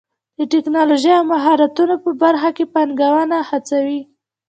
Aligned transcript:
د 0.37 0.39
ټکنالوژۍ 0.53 1.11
او 1.19 1.23
مهارتونو 1.33 1.95
په 2.03 2.11
برخه 2.21 2.49
کې 2.55 2.65
پانګونه 2.73 3.37
هڅوي. 3.49 4.01